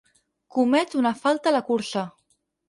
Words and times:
Comet 0.55 0.95
una 1.01 1.11
falta 1.19 1.53
a 1.53 1.55
la 1.57 1.61
cursa. 1.69 2.07